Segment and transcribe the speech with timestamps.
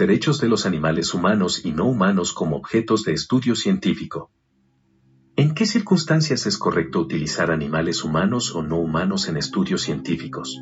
[0.00, 4.30] derechos de los animales humanos y no humanos como objetos de estudio científico.
[5.36, 10.58] ¿En qué circunstancias es correcto utilizar animales humanos o no humanos en estudios científicos?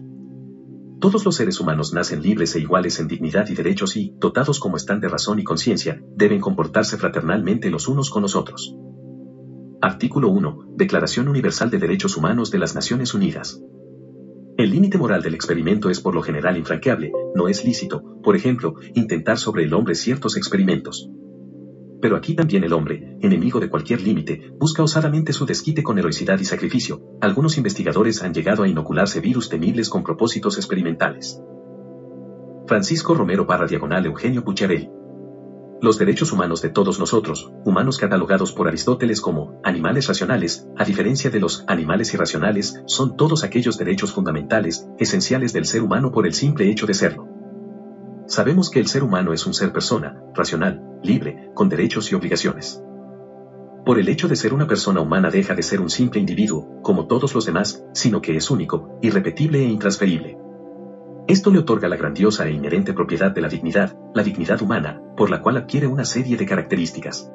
[0.98, 4.76] Todos los seres humanos nacen libres e iguales en dignidad y derechos y, dotados como
[4.76, 8.74] están de razón y conciencia, deben comportarse fraternalmente los unos con los otros.
[9.80, 10.72] Artículo 1.
[10.74, 13.62] Declaración Universal de Derechos Humanos de las Naciones Unidas.
[14.58, 18.74] El límite moral del experimento es por lo general infranqueable, no es lícito, por ejemplo,
[18.92, 21.08] intentar sobre el hombre ciertos experimentos.
[22.02, 26.40] Pero aquí también el hombre, enemigo de cualquier límite, busca osadamente su desquite con heroicidad
[26.40, 27.00] y sacrificio.
[27.20, 31.40] Algunos investigadores han llegado a inocularse virus temibles con propósitos experimentales.
[32.66, 34.90] Francisco Romero Parra Diagonal Eugenio Pucciarelli
[35.80, 41.30] los derechos humanos de todos nosotros, humanos catalogados por Aristóteles como animales racionales, a diferencia
[41.30, 46.34] de los animales irracionales, son todos aquellos derechos fundamentales, esenciales del ser humano por el
[46.34, 47.28] simple hecho de serlo.
[48.26, 52.82] Sabemos que el ser humano es un ser persona, racional, libre, con derechos y obligaciones.
[53.84, 57.06] Por el hecho de ser una persona humana deja de ser un simple individuo, como
[57.06, 60.47] todos los demás, sino que es único, irrepetible e intransferible.
[61.28, 65.28] Esto le otorga la grandiosa e inherente propiedad de la dignidad, la dignidad humana, por
[65.28, 67.30] la cual adquiere una serie de características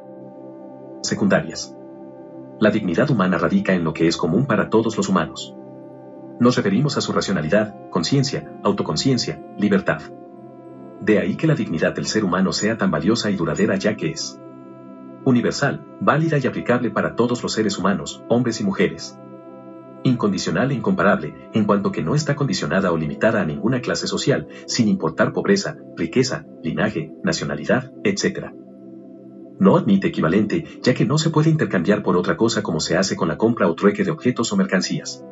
[1.04, 1.78] secundarias.
[2.60, 5.56] La dignidad humana radica en lo que es común para todos los humanos.
[6.40, 10.02] Nos referimos a su racionalidad, conciencia, autoconciencia, libertad.
[11.00, 14.10] De ahí que la dignidad del ser humano sea tan valiosa y duradera ya que
[14.10, 14.40] es
[15.24, 19.20] universal, válida y aplicable para todos los seres humanos, hombres y mujeres,
[20.04, 24.48] incondicional e incomparable, en cuanto que no está condicionada o limitada a ninguna clase social,
[24.68, 28.52] sin importar pobreza, riqueza, linaje, nacionalidad, etc.
[29.60, 33.16] No admite equivalente, ya que no se puede intercambiar por otra cosa como se hace
[33.16, 35.24] con la compra o trueque de objetos o mercancías.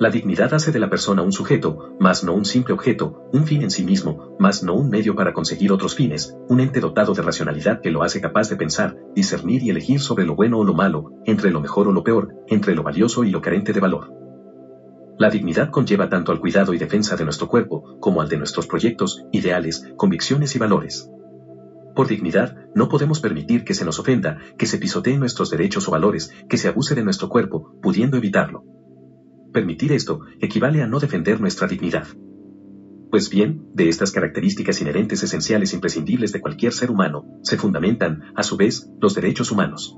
[0.00, 3.60] La dignidad hace de la persona un sujeto, más no un simple objeto, un fin
[3.60, 7.20] en sí mismo, más no un medio para conseguir otros fines, un ente dotado de
[7.20, 10.72] racionalidad que lo hace capaz de pensar, discernir y elegir sobre lo bueno o lo
[10.72, 14.10] malo, entre lo mejor o lo peor, entre lo valioso y lo carente de valor.
[15.18, 18.66] La dignidad conlleva tanto al cuidado y defensa de nuestro cuerpo, como al de nuestros
[18.66, 21.10] proyectos, ideales, convicciones y valores.
[21.94, 25.90] Por dignidad, no podemos permitir que se nos ofenda, que se pisoteen nuestros derechos o
[25.90, 28.79] valores, que se abuse de nuestro cuerpo, pudiendo evitarlo.
[29.52, 32.06] Permitir esto equivale a no defender nuestra dignidad.
[33.10, 38.44] Pues bien, de estas características inherentes esenciales imprescindibles de cualquier ser humano, se fundamentan, a
[38.44, 39.96] su vez, los derechos humanos.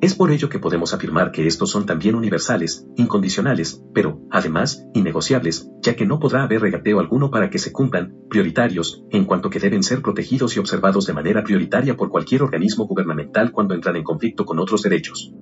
[0.00, 5.70] Es por ello que podemos afirmar que estos son también universales, incondicionales, pero, además, innegociables,
[5.80, 9.60] ya que no podrá haber regateo alguno para que se cumplan, prioritarios, en cuanto que
[9.60, 14.02] deben ser protegidos y observados de manera prioritaria por cualquier organismo gubernamental cuando entran en
[14.02, 15.32] conflicto con otros derechos.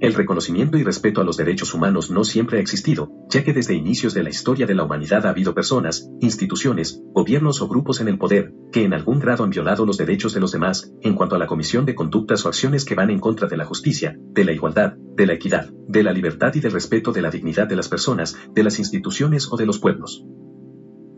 [0.00, 3.74] El reconocimiento y respeto a los derechos humanos no siempre ha existido, ya que desde
[3.74, 8.08] inicios de la historia de la humanidad ha habido personas, instituciones, gobiernos o grupos en
[8.08, 11.36] el poder, que en algún grado han violado los derechos de los demás, en cuanto
[11.36, 14.44] a la comisión de conductas o acciones que van en contra de la justicia, de
[14.46, 17.76] la igualdad, de la equidad, de la libertad y del respeto de la dignidad de
[17.76, 20.24] las personas, de las instituciones o de los pueblos.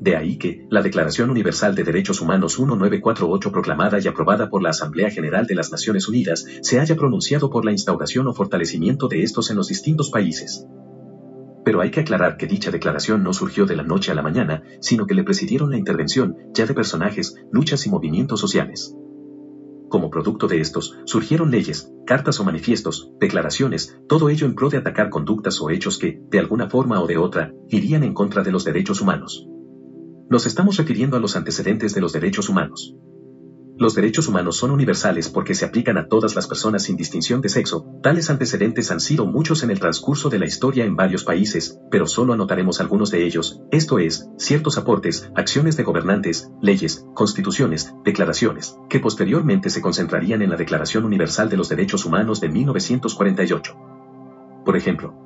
[0.03, 4.71] De ahí que, la Declaración Universal de Derechos Humanos 1948 proclamada y aprobada por la
[4.71, 9.23] Asamblea General de las Naciones Unidas, se haya pronunciado por la instauración o fortalecimiento de
[9.23, 10.67] estos en los distintos países.
[11.65, 14.65] Pero hay que aclarar que dicha declaración no surgió de la noche a la mañana,
[14.81, 18.97] sino que le presidieron la intervención ya de personajes, luchas y movimientos sociales.
[19.89, 24.79] Como producto de estos, surgieron leyes, cartas o manifiestos, declaraciones, todo ello en pro de
[24.79, 28.51] atacar conductas o hechos que, de alguna forma o de otra, irían en contra de
[28.51, 29.47] los derechos humanos.
[30.33, 32.97] Nos estamos refiriendo a los antecedentes de los derechos humanos.
[33.77, 37.51] Los derechos humanos son universales porque se aplican a todas las personas sin distinción de
[37.51, 37.85] sexo.
[38.03, 42.07] Tales antecedentes han sido muchos en el transcurso de la historia en varios países, pero
[42.07, 48.79] solo anotaremos algunos de ellos, esto es, ciertos aportes, acciones de gobernantes, leyes, constituciones, declaraciones,
[48.89, 53.75] que posteriormente se concentrarían en la Declaración Universal de los Derechos Humanos de 1948.
[54.65, 55.22] Por ejemplo,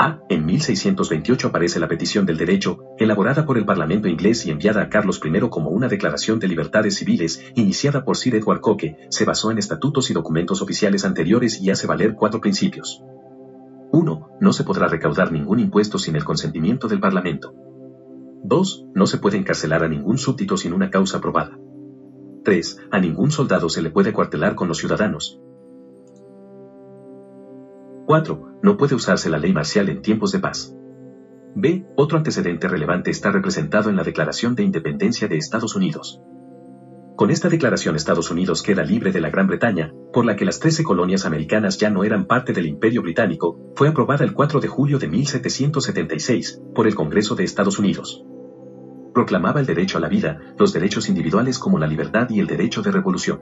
[0.00, 0.22] a.
[0.30, 4.88] En 1628 aparece la petición del derecho, elaborada por el Parlamento inglés y enviada a
[4.88, 9.50] Carlos I como una declaración de libertades civiles, iniciada por Sir Edward Coke, se basó
[9.50, 13.02] en estatutos y documentos oficiales anteriores y hace valer cuatro principios.
[13.92, 14.28] 1.
[14.40, 17.52] No se podrá recaudar ningún impuesto sin el consentimiento del Parlamento.
[18.42, 18.86] 2.
[18.94, 21.58] No se puede encarcelar a ningún súbdito sin una causa probada.
[22.44, 22.78] 3.
[22.90, 25.38] A ningún soldado se le puede cuartelar con los ciudadanos,
[28.10, 28.58] 4.
[28.64, 30.74] No puede usarse la ley marcial en tiempos de paz.
[31.54, 31.86] B.
[31.96, 36.20] Otro antecedente relevante está representado en la Declaración de Independencia de Estados Unidos.
[37.16, 40.58] Con esta declaración Estados Unidos queda libre de la Gran Bretaña, por la que las
[40.58, 44.66] 13 colonias americanas ya no eran parte del Imperio Británico, fue aprobada el 4 de
[44.66, 48.24] julio de 1776 por el Congreso de Estados Unidos.
[49.14, 52.82] proclamaba el derecho a la vida, los derechos individuales como la libertad y el derecho
[52.82, 53.40] de revolución.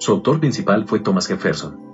[0.00, 1.89] Su autor principal fue Thomas Jefferson.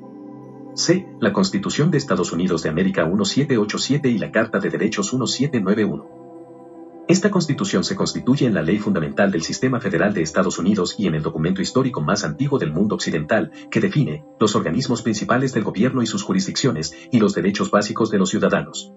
[0.77, 1.09] C.
[1.21, 7.07] La Constitución de Estados Unidos de América 1787 y la Carta de Derechos 1791.
[7.09, 11.07] Esta constitución se constituye en la ley fundamental del sistema federal de Estados Unidos y
[11.07, 15.65] en el documento histórico más antiguo del mundo occidental, que define los organismos principales del
[15.65, 18.93] gobierno y sus jurisdicciones y los derechos básicos de los ciudadanos.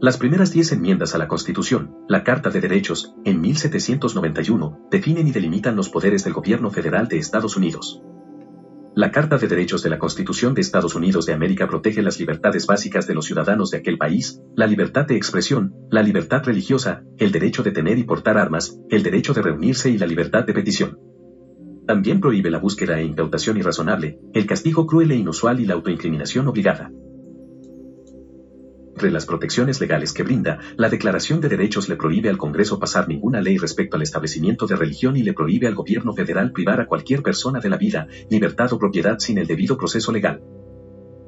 [0.00, 5.30] Las primeras diez enmiendas a la Constitución, la Carta de Derechos, en 1791, definen y
[5.30, 8.02] delimitan los poderes del gobierno federal de Estados Unidos.
[8.96, 12.66] La Carta de Derechos de la Constitución de Estados Unidos de América protege las libertades
[12.66, 17.30] básicas de los ciudadanos de aquel país, la libertad de expresión, la libertad religiosa, el
[17.30, 20.98] derecho de tener y portar armas, el derecho de reunirse y la libertad de petición.
[21.86, 26.48] También prohíbe la búsqueda e incautación irrazonable, el castigo cruel e inusual y la autoincriminación
[26.48, 26.90] obligada.
[29.00, 33.08] Entre las protecciones legales que brinda, la Declaración de Derechos le prohíbe al Congreso pasar
[33.08, 36.86] ninguna ley respecto al establecimiento de religión y le prohíbe al gobierno federal privar a
[36.86, 40.42] cualquier persona de la vida, libertad o propiedad sin el debido proceso legal.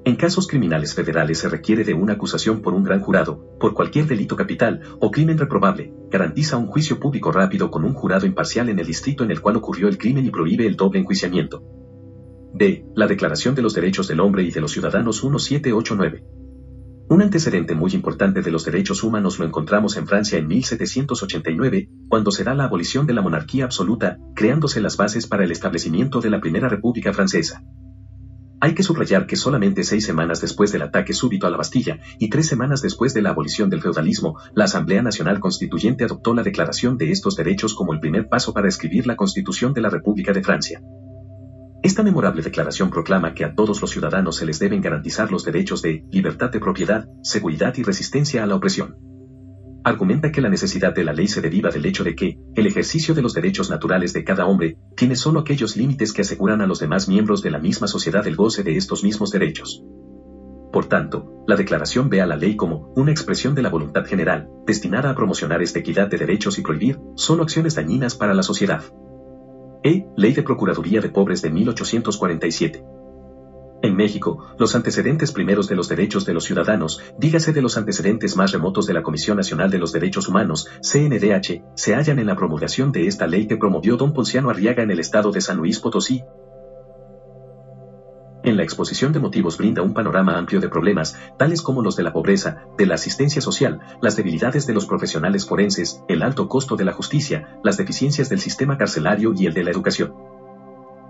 [0.04, 4.04] En casos criminales federales se requiere de una acusación por un gran jurado, por cualquier
[4.04, 8.80] delito capital o crimen reprobable, garantiza un juicio público rápido con un jurado imparcial en
[8.80, 11.62] el distrito en el cual ocurrió el crimen y prohíbe el doble enjuiciamiento.
[12.52, 12.84] D.
[12.94, 16.41] La Declaración de los Derechos del Hombre y de los Ciudadanos 1789.
[17.12, 22.30] Un antecedente muy importante de los derechos humanos lo encontramos en Francia en 1789, cuando
[22.30, 26.30] se da la abolición de la monarquía absoluta, creándose las bases para el establecimiento de
[26.30, 27.64] la Primera República Francesa.
[28.62, 32.30] Hay que subrayar que solamente seis semanas después del ataque súbito a la Bastilla y
[32.30, 36.96] tres semanas después de la abolición del feudalismo, la Asamblea Nacional Constituyente adoptó la declaración
[36.96, 40.42] de estos derechos como el primer paso para escribir la Constitución de la República de
[40.42, 40.80] Francia.
[41.82, 45.82] Esta memorable declaración proclama que a todos los ciudadanos se les deben garantizar los derechos
[45.82, 48.96] de libertad de propiedad, seguridad y resistencia a la opresión.
[49.82, 53.14] Argumenta que la necesidad de la ley se deriva del hecho de que, el ejercicio
[53.14, 56.78] de los derechos naturales de cada hombre, tiene solo aquellos límites que aseguran a los
[56.78, 59.82] demás miembros de la misma sociedad el goce de estos mismos derechos.
[60.72, 64.48] Por tanto, la declaración ve a la ley como una expresión de la voluntad general,
[64.68, 68.84] destinada a promocionar esta equidad de derechos y prohibir solo acciones dañinas para la sociedad.
[69.84, 70.06] E.
[70.16, 72.84] Ley de Procuraduría de Pobres de 1847.
[73.82, 78.36] En México, los antecedentes primeros de los derechos de los ciudadanos, dígase de los antecedentes
[78.36, 82.36] más remotos de la Comisión Nacional de los Derechos Humanos, CNDH, se hallan en la
[82.36, 85.80] promulgación de esta ley que promovió don Ponciano Arriaga en el estado de San Luis
[85.80, 86.22] Potosí,
[88.44, 92.02] en la exposición de motivos brinda un panorama amplio de problemas, tales como los de
[92.02, 96.76] la pobreza, de la asistencia social, las debilidades de los profesionales forenses, el alto costo
[96.76, 100.12] de la justicia, las deficiencias del sistema carcelario y el de la educación.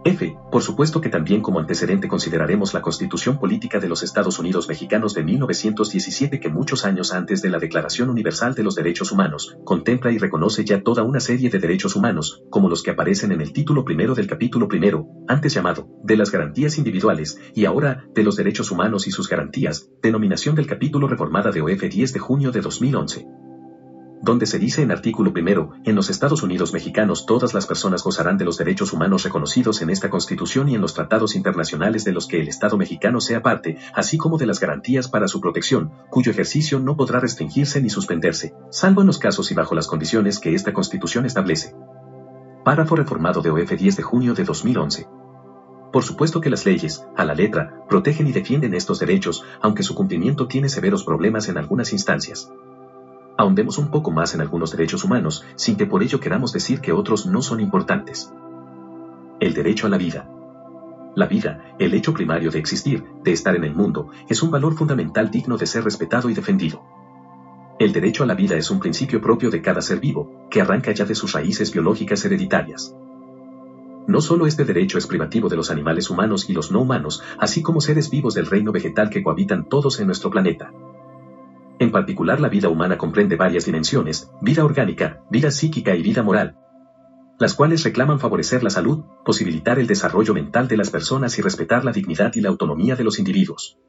[0.04, 0.36] F.
[0.50, 5.14] Por supuesto que también como antecedente consideraremos la Constitución Política de los Estados Unidos Mexicanos
[5.14, 10.10] de 1917 que muchos años antes de la Declaración Universal de los Derechos Humanos, contempla
[10.10, 13.52] y reconoce ya toda una serie de derechos humanos, como los que aparecen en el
[13.52, 18.34] título primero del capítulo primero, antes llamado, de las garantías individuales, y ahora, de los
[18.34, 22.60] derechos humanos y sus garantías, denominación del capítulo reformada de OF 10 de junio de
[22.60, 23.26] 2011
[24.22, 28.38] donde se dice en artículo primero, en los Estados Unidos mexicanos todas las personas gozarán
[28.38, 32.28] de los derechos humanos reconocidos en esta Constitución y en los tratados internacionales de los
[32.28, 36.30] que el Estado mexicano sea parte, así como de las garantías para su protección, cuyo
[36.30, 40.54] ejercicio no podrá restringirse ni suspenderse, salvo en los casos y bajo las condiciones que
[40.54, 41.74] esta Constitución establece.
[42.64, 45.08] Párrafo reformado de OF 10 de junio de 2011.
[45.92, 49.96] Por supuesto que las leyes, a la letra, protegen y defienden estos derechos, aunque su
[49.96, 52.50] cumplimiento tiene severos problemas en algunas instancias.
[53.42, 56.92] Ahondemos un poco más en algunos derechos humanos, sin que por ello queramos decir que
[56.92, 58.32] otros no son importantes.
[59.40, 60.30] El derecho a la vida.
[61.16, 64.76] La vida, el hecho primario de existir, de estar en el mundo, es un valor
[64.76, 66.84] fundamental digno de ser respetado y defendido.
[67.80, 70.92] El derecho a la vida es un principio propio de cada ser vivo, que arranca
[70.92, 72.94] ya de sus raíces biológicas hereditarias.
[74.06, 77.60] No solo este derecho es privativo de los animales humanos y los no humanos, así
[77.60, 80.72] como seres vivos del reino vegetal que cohabitan todos en nuestro planeta.
[81.82, 86.54] En particular la vida humana comprende varias dimensiones, vida orgánica, vida psíquica y vida moral,
[87.40, 91.84] las cuales reclaman favorecer la salud, posibilitar el desarrollo mental de las personas y respetar
[91.84, 93.80] la dignidad y la autonomía de los individuos.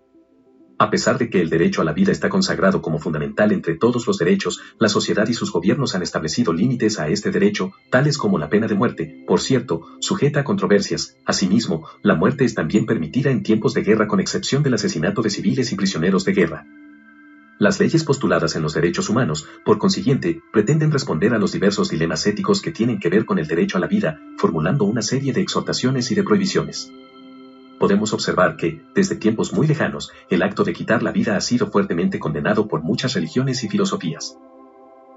[0.80, 4.08] A pesar de que el derecho a la vida está consagrado como fundamental entre todos
[4.08, 8.40] los derechos, la sociedad y sus gobiernos han establecido límites a este derecho, tales como
[8.40, 11.16] la pena de muerte, por cierto, sujeta a controversias.
[11.28, 15.30] Asimismo, la muerte es también permitida en tiempos de guerra con excepción del asesinato de
[15.30, 16.66] civiles y prisioneros de guerra.
[17.60, 22.26] Las leyes postuladas en los derechos humanos, por consiguiente, pretenden responder a los diversos dilemas
[22.26, 25.42] éticos que tienen que ver con el derecho a la vida, formulando una serie de
[25.42, 26.92] exhortaciones y de prohibiciones.
[27.80, 31.68] Podemos observar que, desde tiempos muy lejanos, el acto de quitar la vida ha sido
[31.68, 34.38] fuertemente condenado por muchas religiones y filosofías.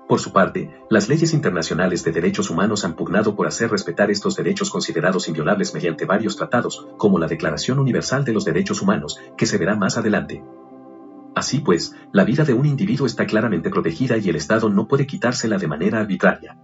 [0.08, 4.36] Por su parte, las leyes internacionales de derechos humanos han pugnado por hacer respetar estos
[4.36, 9.46] derechos considerados inviolables mediante varios tratados, como la Declaración Universal de los Derechos Humanos, que
[9.46, 10.44] se verá más adelante.
[11.36, 15.06] Así pues, la vida de un individuo está claramente protegida y el Estado no puede
[15.06, 16.56] quitársela de manera arbitraria.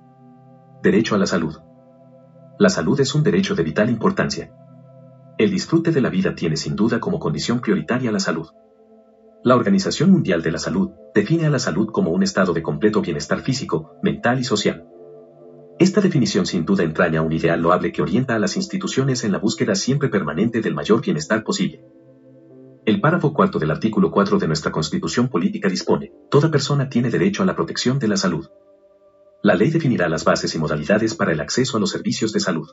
[0.83, 1.59] Derecho a la salud.
[2.59, 4.51] La salud es un derecho de vital importancia.
[5.37, 8.49] El disfrute de la vida tiene sin duda como condición prioritaria la salud.
[9.45, 13.03] La Organización Mundial de la Salud define a la salud como un estado de completo
[13.03, 14.89] bienestar físico, mental y social.
[15.79, 19.39] Esta definición sin duda entraña un ideal loable que orienta a las instituciones en la
[19.39, 21.85] búsqueda siempre permanente del mayor bienestar posible.
[22.85, 27.45] El párrafo cuarto del artículo 4 de nuestra Constitución Política dispone, toda persona tiene derecho
[27.45, 28.49] a la protección de la salud.
[29.41, 32.69] La ley definirá las bases y modalidades para el acceso a los servicios de salud.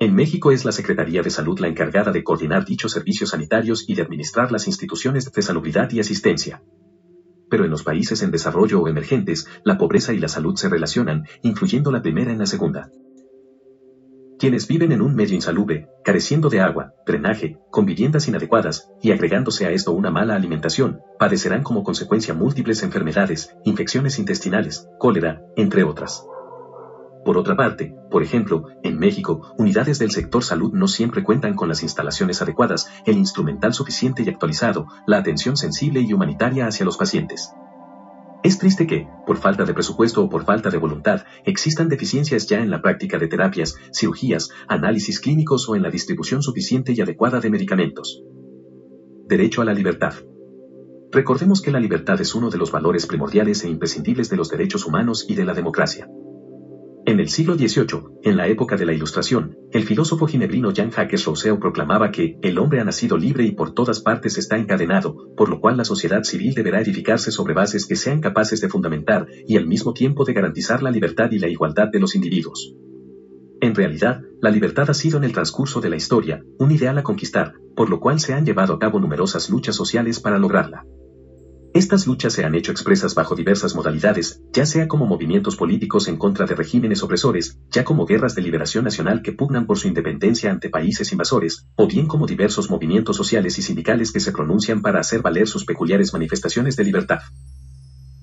[0.00, 3.94] En México es la Secretaría de Salud la encargada de coordinar dichos servicios sanitarios y
[3.94, 6.62] de administrar las instituciones de salubridad y asistencia.
[7.48, 11.24] Pero en los países en desarrollo o emergentes, la pobreza y la salud se relacionan,
[11.42, 12.90] influyendo la primera en la segunda.
[14.38, 19.64] Quienes viven en un medio insalubre, careciendo de agua, drenaje, con viviendas inadecuadas, y agregándose
[19.64, 26.26] a esto una mala alimentación, padecerán como consecuencia múltiples enfermedades, infecciones intestinales, cólera, entre otras.
[27.24, 31.68] Por otra parte, por ejemplo, en México, unidades del sector salud no siempre cuentan con
[31.68, 36.98] las instalaciones adecuadas, el instrumental suficiente y actualizado, la atención sensible y humanitaria hacia los
[36.98, 37.52] pacientes.
[38.46, 42.60] Es triste que, por falta de presupuesto o por falta de voluntad, existan deficiencias ya
[42.60, 47.40] en la práctica de terapias, cirugías, análisis clínicos o en la distribución suficiente y adecuada
[47.40, 48.22] de medicamentos.
[49.26, 50.14] Derecho a la libertad.
[51.10, 54.86] Recordemos que la libertad es uno de los valores primordiales e imprescindibles de los derechos
[54.86, 56.08] humanos y de la democracia.
[57.06, 61.60] En el siglo XVIII, en la época de la Ilustración, el filósofo ginebrino Jean-Jacques Rousseau
[61.60, 65.60] proclamaba que el hombre ha nacido libre y por todas partes está encadenado, por lo
[65.60, 69.68] cual la sociedad civil deberá edificarse sobre bases que sean capaces de fundamentar y al
[69.68, 72.74] mismo tiempo de garantizar la libertad y la igualdad de los individuos.
[73.60, 77.04] En realidad, la libertad ha sido en el transcurso de la historia un ideal a
[77.04, 80.84] conquistar, por lo cual se han llevado a cabo numerosas luchas sociales para lograrla.
[81.76, 86.16] Estas luchas se han hecho expresas bajo diversas modalidades, ya sea como movimientos políticos en
[86.16, 90.50] contra de regímenes opresores, ya como guerras de liberación nacional que pugnan por su independencia
[90.50, 95.00] ante países invasores, o bien como diversos movimientos sociales y sindicales que se pronuncian para
[95.00, 97.20] hacer valer sus peculiares manifestaciones de libertad.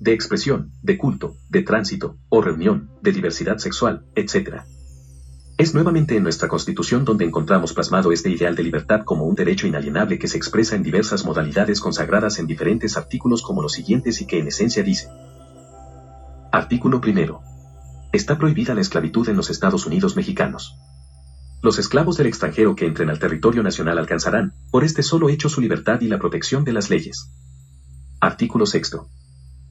[0.00, 4.64] De expresión, de culto, de tránsito, o reunión, de diversidad sexual, etc.
[5.56, 9.68] Es nuevamente en nuestra Constitución donde encontramos plasmado este ideal de libertad como un derecho
[9.68, 14.26] inalienable que se expresa en diversas modalidades consagradas en diferentes artículos como los siguientes y
[14.26, 15.08] que en esencia dice.
[16.50, 17.40] Artículo primero.
[18.12, 20.76] Está prohibida la esclavitud en los Estados Unidos mexicanos.
[21.62, 25.60] Los esclavos del extranjero que entren al territorio nacional alcanzarán, por este solo hecho, su
[25.60, 27.30] libertad y la protección de las leyes.
[28.20, 29.08] Artículo sexto.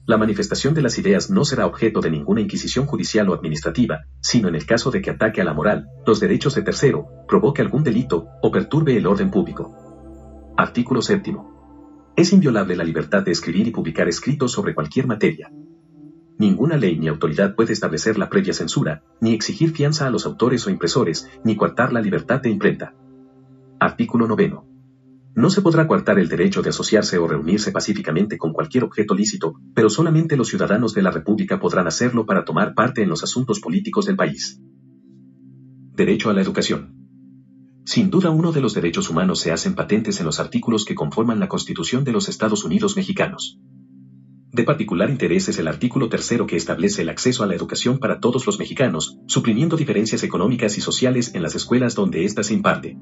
[0.06, 4.48] La manifestación de las ideas no será objeto de ninguna inquisición judicial o administrativa, sino
[4.48, 7.84] en el caso de que ataque a la moral, los derechos de tercero, provoque algún
[7.84, 10.52] delito o perturbe el orden público.
[10.58, 11.34] Artículo 7.
[12.16, 15.50] Es inviolable la libertad de escribir y publicar escritos sobre cualquier materia.
[16.36, 20.66] Ninguna ley ni autoridad puede establecer la previa censura, ni exigir fianza a los autores
[20.66, 22.94] o impresores, ni coartar la libertad de imprenta.
[23.80, 24.73] Artículo 9.
[25.36, 29.54] No se podrá coartar el derecho de asociarse o reunirse pacíficamente con cualquier objeto lícito,
[29.74, 33.58] pero solamente los ciudadanos de la República podrán hacerlo para tomar parte en los asuntos
[33.58, 34.60] políticos del país.
[35.96, 36.94] Derecho a la educación.
[37.84, 41.40] Sin duda uno de los derechos humanos se hacen patentes en los artículos que conforman
[41.40, 43.58] la Constitución de los Estados Unidos mexicanos.
[44.52, 48.20] De particular interés es el artículo tercero que establece el acceso a la educación para
[48.20, 52.96] todos los mexicanos, suprimiendo diferencias económicas y sociales en las escuelas donde ésta se imparte.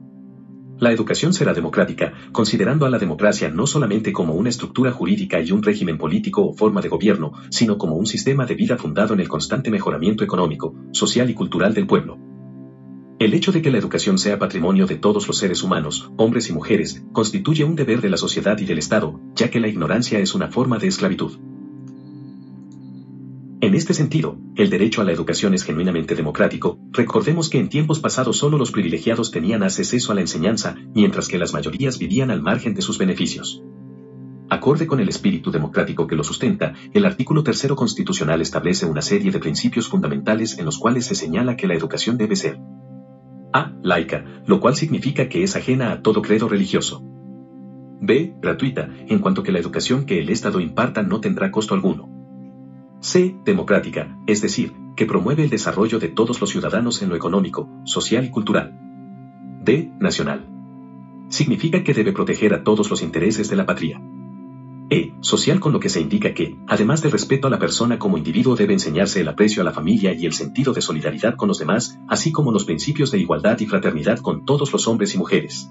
[0.83, 5.53] La educación será democrática, considerando a la democracia no solamente como una estructura jurídica y
[5.53, 9.21] un régimen político o forma de gobierno, sino como un sistema de vida fundado en
[9.21, 12.19] el constante mejoramiento económico, social y cultural del pueblo.
[13.21, 16.53] El hecho de que la educación sea patrimonio de todos los seres humanos, hombres y
[16.53, 20.35] mujeres, constituye un deber de la sociedad y del Estado, ya que la ignorancia es
[20.35, 21.52] una forma de esclavitud.
[23.73, 28.01] En este sentido, el derecho a la educación es genuinamente democrático, recordemos que en tiempos
[28.01, 32.43] pasados solo los privilegiados tenían acceso a la enseñanza, mientras que las mayorías vivían al
[32.43, 33.63] margen de sus beneficios.
[34.51, 39.31] Acorde con el espíritu democrático que lo sustenta, el artículo tercero constitucional establece una serie
[39.31, 42.61] de principios fundamentales en los cuales se señala que la educación debe ser
[43.55, 43.73] a.
[43.83, 47.03] laica, lo cual significa que es ajena a todo credo religioso.
[48.03, 48.35] b.
[48.39, 52.22] gratuita, en cuanto que la educación que el Estado imparta no tendrá costo alguno.
[53.03, 53.35] C.
[53.45, 58.25] Democrática, es decir, que promueve el desarrollo de todos los ciudadanos en lo económico, social
[58.25, 58.79] y cultural.
[59.61, 59.91] D.
[59.99, 60.47] Nacional.
[61.29, 64.01] Significa que debe proteger a todos los intereses de la patria.
[64.89, 65.15] E.
[65.21, 68.55] Social con lo que se indica que, además del respeto a la persona como individuo
[68.55, 71.99] debe enseñarse el aprecio a la familia y el sentido de solidaridad con los demás,
[72.07, 75.69] así como los principios de igualdad y fraternidad con todos los hombres y mujeres.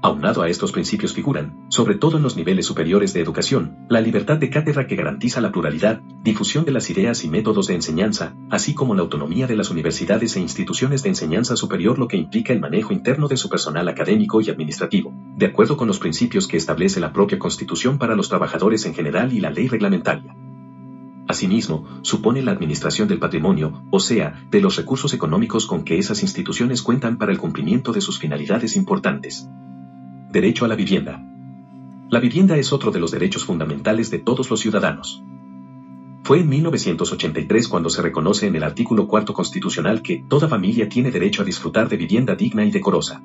[0.00, 4.36] Aunado a estos principios figuran, sobre todo en los niveles superiores de educación, la libertad
[4.36, 8.74] de cátedra que garantiza la pluralidad, difusión de las ideas y métodos de enseñanza, así
[8.74, 12.60] como la autonomía de las universidades e instituciones de enseñanza superior lo que implica el
[12.60, 17.00] manejo interno de su personal académico y administrativo, de acuerdo con los principios que establece
[17.00, 20.32] la propia Constitución para los trabajadores en general y la ley reglamentaria.
[21.26, 26.22] Asimismo, supone la administración del patrimonio, o sea, de los recursos económicos con que esas
[26.22, 29.48] instituciones cuentan para el cumplimiento de sus finalidades importantes.
[30.30, 31.24] Derecho a la vivienda.
[32.10, 35.22] La vivienda es otro de los derechos fundamentales de todos los ciudadanos.
[36.22, 41.10] Fue en 1983 cuando se reconoce en el artículo cuarto constitucional que toda familia tiene
[41.10, 43.22] derecho a disfrutar de vivienda digna y decorosa.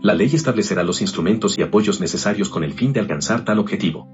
[0.00, 4.08] La ley establecerá los instrumentos y apoyos necesarios con el fin de alcanzar tal objetivo.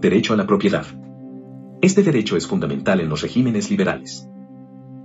[0.00, 0.86] Derecho a la propiedad.
[1.82, 4.31] Este derecho es fundamental en los regímenes liberales.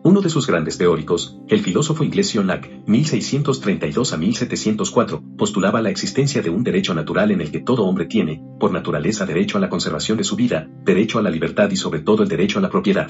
[0.07, 5.89] Uno de sus grandes teóricos, el filósofo inglés John Locke, 1632 a 1704, postulaba la
[5.89, 9.59] existencia de un derecho natural en el que todo hombre tiene, por naturaleza, derecho a
[9.59, 12.61] la conservación de su vida, derecho a la libertad y sobre todo el derecho a
[12.61, 13.09] la propiedad.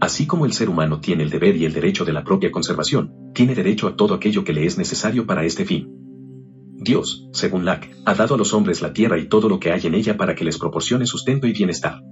[0.00, 3.14] Así como el ser humano tiene el deber y el derecho de la propia conservación,
[3.32, 5.88] tiene derecho a todo aquello que le es necesario para este fin.
[6.76, 9.80] Dios, según Locke, ha dado a los hombres la tierra y todo lo que hay
[9.86, 12.02] en ella para que les proporcione sustento y bienestar.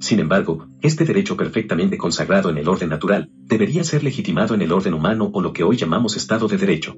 [0.00, 4.72] Sin embargo, este derecho perfectamente consagrado en el orden natural, debería ser legitimado en el
[4.72, 6.96] orden humano o lo que hoy llamamos Estado de Derecho.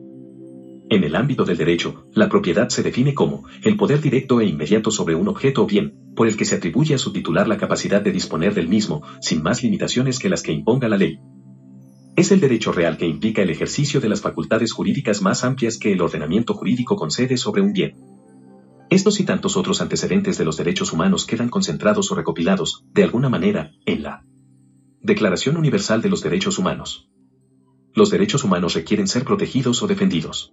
[0.89, 4.93] En el ámbito del derecho, la propiedad se define como el poder directo e inmediato
[4.93, 8.01] sobre un objeto o bien, por el que se atribuye a su titular la capacidad
[8.01, 11.19] de disponer del mismo, sin más limitaciones que las que imponga la ley.
[12.15, 15.93] Es el derecho real que implica el ejercicio de las facultades jurídicas más amplias que
[15.93, 17.95] el ordenamiento jurídico concede sobre un bien.
[18.89, 23.29] Estos y tantos otros antecedentes de los derechos humanos quedan concentrados o recopilados, de alguna
[23.29, 24.23] manera, en la
[25.01, 27.09] Declaración Universal de los Derechos Humanos.
[27.95, 30.53] Los derechos humanos requieren ser protegidos o defendidos.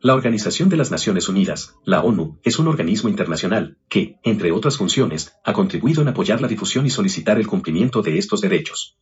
[0.00, 4.78] La Organización de las Naciones Unidas, la ONU, es un organismo internacional que, entre otras
[4.78, 8.98] funciones, ha contribuido en apoyar la difusión y solicitar el cumplimiento de estos derechos.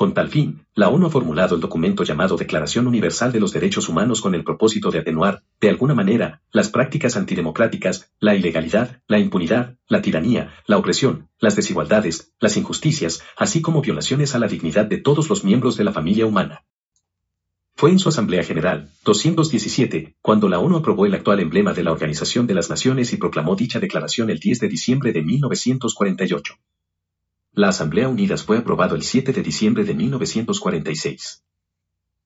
[0.00, 3.86] Con tal fin, la ONU ha formulado el documento llamado Declaración Universal de los Derechos
[3.90, 9.18] Humanos con el propósito de atenuar, de alguna manera, las prácticas antidemocráticas, la ilegalidad, la
[9.18, 14.86] impunidad, la tiranía, la opresión, las desigualdades, las injusticias, así como violaciones a la dignidad
[14.86, 16.64] de todos los miembros de la familia humana.
[17.76, 21.92] Fue en su Asamblea General, 217, cuando la ONU aprobó el actual emblema de la
[21.92, 26.54] Organización de las Naciones y proclamó dicha declaración el 10 de diciembre de 1948.
[27.60, 31.44] La Asamblea Unidas fue aprobado el 7 de diciembre de 1946.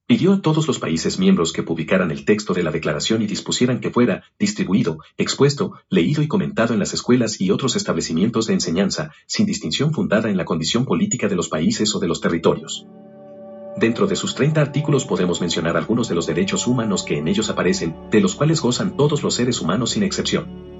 [0.07, 3.81] Pidió a todos los países miembros que publicaran el texto de la declaración y dispusieran
[3.81, 9.11] que fuera distribuido, expuesto, leído y comentado en las escuelas y otros establecimientos de enseñanza,
[9.27, 12.87] sin distinción fundada en la condición política de los países o de los territorios.
[13.75, 17.49] Dentro de sus 30 artículos podemos mencionar algunos de los derechos humanos que en ellos
[17.49, 20.74] aparecen, de los cuales gozan todos los seres humanos sin excepción.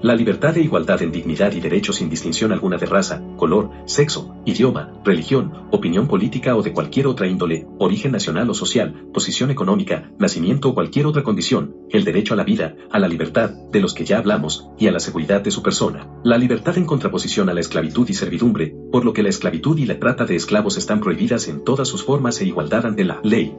[0.00, 4.36] La libertad e igualdad en dignidad y derechos sin distinción alguna de raza, color, sexo,
[4.44, 10.12] idioma, religión, opinión política o de cualquier otra índole, origen nacional o social, posición económica,
[10.20, 13.92] nacimiento o cualquier otra condición, el derecho a la vida, a la libertad, de los
[13.92, 16.08] que ya hablamos, y a la seguridad de su persona.
[16.22, 19.86] La libertad en contraposición a la esclavitud y servidumbre, por lo que la esclavitud y
[19.86, 23.52] la trata de esclavos están prohibidas en todas sus formas e igualdad ante la ley.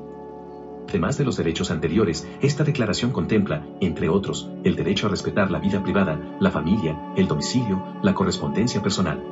[0.89, 5.59] Además de los derechos anteriores, esta declaración contempla, entre otros, el derecho a respetar la
[5.59, 9.23] vida privada, la familia, el domicilio, la correspondencia personal.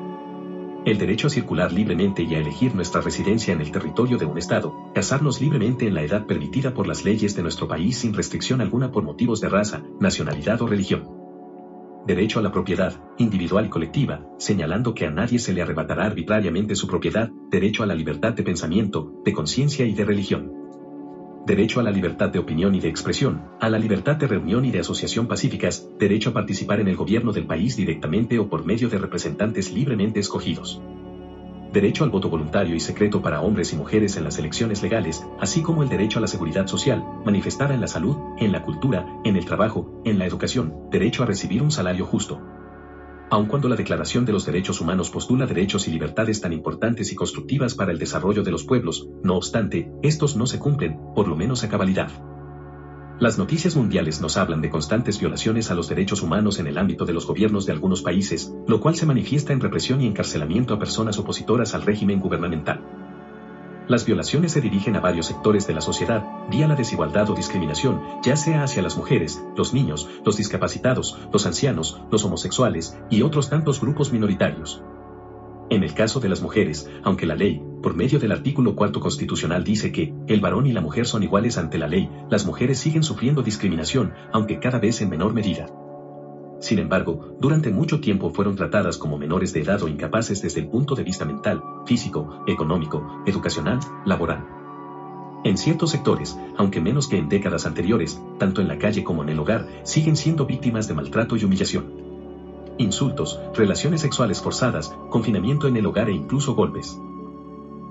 [0.86, 4.38] El derecho a circular libremente y a elegir nuestra residencia en el territorio de un
[4.38, 8.62] Estado, casarnos libremente en la edad permitida por las leyes de nuestro país sin restricción
[8.62, 11.10] alguna por motivos de raza, nacionalidad o religión.
[12.06, 16.76] Derecho a la propiedad, individual y colectiva, señalando que a nadie se le arrebatará arbitrariamente
[16.76, 20.67] su propiedad, derecho a la libertad de pensamiento, de conciencia y de religión
[21.48, 24.72] derecho a la libertad de opinión y de expresión, a la libertad de reunión y
[24.72, 28.90] de asociación pacíficas, derecho a participar en el gobierno del país directamente o por medio
[28.90, 30.82] de representantes libremente escogidos.
[31.72, 35.62] Derecho al voto voluntario y secreto para hombres y mujeres en las elecciones legales, así
[35.62, 39.38] como el derecho a la seguridad social, manifestada en la salud, en la cultura, en
[39.38, 42.42] el trabajo, en la educación, derecho a recibir un salario justo,
[43.30, 47.16] aun cuando la Declaración de los Derechos Humanos postula derechos y libertades tan importantes y
[47.16, 51.36] constructivas para el desarrollo de los pueblos, no obstante, estos no se cumplen, por lo
[51.36, 52.10] menos a cabalidad.
[53.20, 57.04] Las noticias mundiales nos hablan de constantes violaciones a los derechos humanos en el ámbito
[57.06, 60.80] de los gobiernos de algunos países, lo cual se manifiesta en represión y encarcelamiento a
[60.80, 63.07] personas opositoras al régimen gubernamental.
[63.88, 68.02] Las violaciones se dirigen a varios sectores de la sociedad, vía la desigualdad o discriminación,
[68.22, 73.50] ya sea hacia las mujeres, los niños, los discapacitados, los ancianos, los homosexuales y otros
[73.50, 74.84] tantos grupos minoritarios.
[75.70, 79.64] En el caso de las mujeres, aunque la ley, por medio del artículo 4 constitucional
[79.64, 83.04] dice que el varón y la mujer son iguales ante la ley, las mujeres siguen
[83.04, 85.68] sufriendo discriminación, aunque cada vez en menor medida.
[86.60, 90.68] Sin embargo, durante mucho tiempo fueron tratadas como menores de edad o incapaces desde el
[90.68, 94.46] punto de vista mental, físico, económico, educacional, laboral.
[95.44, 99.30] En ciertos sectores, aunque menos que en décadas anteriores, tanto en la calle como en
[99.30, 102.08] el hogar, siguen siendo víctimas de maltrato y humillación.
[102.80, 107.00] Insultos, relaciones sexuales forzadas, confinamiento en el hogar e incluso golpes.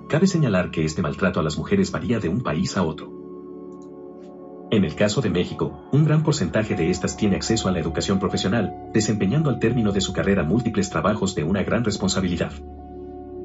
[0.09, 3.26] Cabe señalar que este maltrato a las mujeres varía de un país a otro.
[4.69, 8.19] En el caso de México, un gran porcentaje de estas tiene acceso a la educación
[8.19, 12.51] profesional, desempeñando al término de su carrera múltiples trabajos de una gran responsabilidad.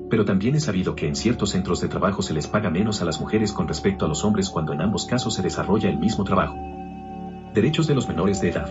[0.10, 3.06] Pero también es sabido que en ciertos centros de trabajo se les paga menos a
[3.06, 6.24] las mujeres con respecto a los hombres cuando en ambos casos se desarrolla el mismo
[6.24, 6.56] trabajo.
[7.54, 8.70] Derechos de los menores de edad.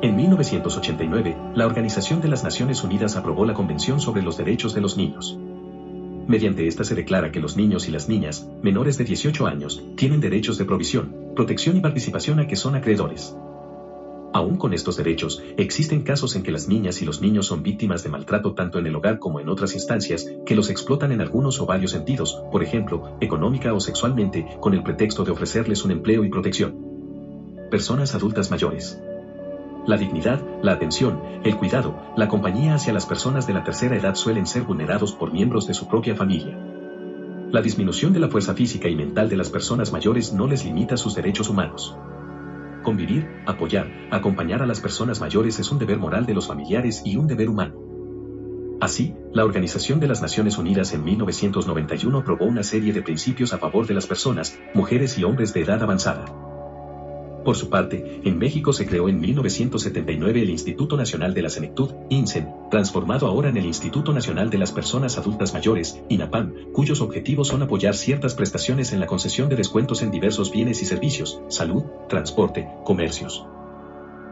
[0.00, 4.80] En 1989, la Organización de las Naciones Unidas aprobó la Convención sobre los Derechos de
[4.80, 5.36] los Niños.
[6.28, 10.20] Mediante esta se declara que los niños y las niñas, menores de 18 años, tienen
[10.20, 13.36] derechos de provisión, protección y participación a que son acreedores.
[14.34, 18.02] Aún con estos derechos, existen casos en que las niñas y los niños son víctimas
[18.02, 21.60] de maltrato tanto en el hogar como en otras instancias, que los explotan en algunos
[21.60, 26.24] o varios sentidos, por ejemplo, económica o sexualmente, con el pretexto de ofrecerles un empleo
[26.24, 26.74] y protección.
[27.70, 28.98] Personas adultas mayores.
[29.86, 34.14] La dignidad, la atención, el cuidado, la compañía hacia las personas de la tercera edad
[34.14, 36.71] suelen ser vulnerados por miembros de su propia familia.
[37.52, 40.96] La disminución de la fuerza física y mental de las personas mayores no les limita
[40.96, 41.94] sus derechos humanos.
[42.82, 47.18] Convivir, apoyar, acompañar a las personas mayores es un deber moral de los familiares y
[47.18, 47.74] un deber humano.
[48.80, 53.58] Así, la Organización de las Naciones Unidas en 1991 aprobó una serie de principios a
[53.58, 56.24] favor de las personas, mujeres y hombres de edad avanzada.
[57.44, 61.90] Por su parte, en México se creó en 1979 el Instituto Nacional de la Senectud,
[62.08, 67.48] INSEN, transformado ahora en el Instituto Nacional de las Personas Adultas Mayores, INAPAM, cuyos objetivos
[67.48, 71.82] son apoyar ciertas prestaciones en la concesión de descuentos en diversos bienes y servicios, salud,
[72.08, 73.44] transporte, comercios.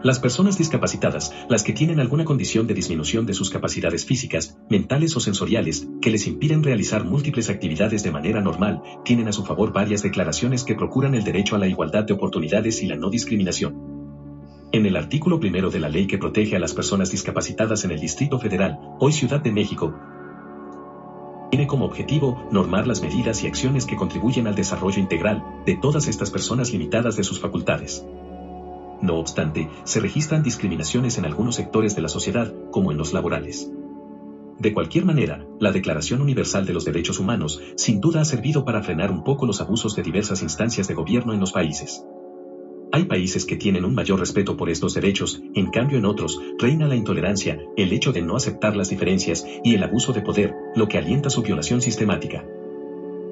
[0.03, 5.15] Las personas discapacitadas, las que tienen alguna condición de disminución de sus capacidades físicas, mentales
[5.15, 9.75] o sensoriales, que les impiden realizar múltiples actividades de manera normal, tienen a su favor
[9.75, 13.77] varias declaraciones que procuran el derecho a la igualdad de oportunidades y la no discriminación.
[14.73, 18.01] En el artículo primero de la ley que protege a las personas discapacitadas en el
[18.01, 19.95] Distrito Federal, hoy Ciudad de México,
[21.51, 26.07] tiene como objetivo normar las medidas y acciones que contribuyen al desarrollo integral de todas
[26.09, 28.03] estas personas limitadas de sus facultades.
[29.03, 33.71] No obstante, se registran discriminaciones en algunos sectores de la sociedad, como en los laborales.
[34.59, 38.83] De cualquier manera, la Declaración Universal de los Derechos Humanos sin duda ha servido para
[38.83, 42.05] frenar un poco los abusos de diversas instancias de gobierno en los países.
[42.93, 46.89] Hay países que tienen un mayor respeto por estos derechos, en cambio en otros reina
[46.89, 50.89] la intolerancia, el hecho de no aceptar las diferencias y el abuso de poder, lo
[50.89, 52.45] que alienta su violación sistemática.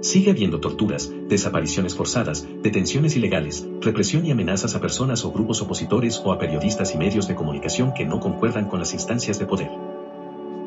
[0.00, 6.22] Sigue habiendo torturas, desapariciones forzadas, detenciones ilegales, represión y amenazas a personas o grupos opositores
[6.24, 9.70] o a periodistas y medios de comunicación que no concuerdan con las instancias de poder.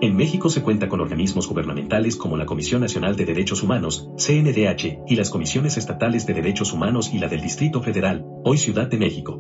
[0.01, 5.03] En México se cuenta con organismos gubernamentales como la Comisión Nacional de Derechos Humanos, CNDH,
[5.07, 8.97] y las Comisiones Estatales de Derechos Humanos y la del Distrito Federal, hoy Ciudad de
[8.97, 9.39] México.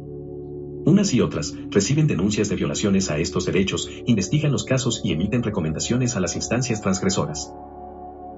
[0.85, 5.43] Unas y otras reciben denuncias de violaciones a estos derechos, investigan los casos y emiten
[5.43, 7.51] recomendaciones a las instancias transgresoras.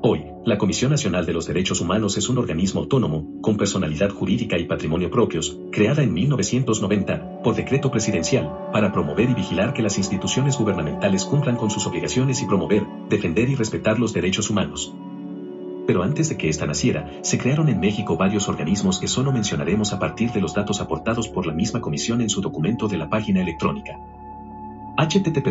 [0.06, 4.58] Hoy, la Comisión Nacional de los Derechos Humanos es un organismo autónomo, con personalidad jurídica
[4.58, 9.98] y patrimonio propios, creada en 1990, por decreto presidencial, para promover y vigilar que las
[9.98, 14.94] instituciones gubernamentales cumplan con sus obligaciones y promover, defender y respetar los derechos humanos.
[15.88, 19.94] Pero antes de que esta naciera, se crearon en México varios organismos que solo mencionaremos
[19.94, 23.10] a partir de los datos aportados por la misma comisión en su documento de la
[23.10, 23.98] página electrónica
[24.96, 25.50] http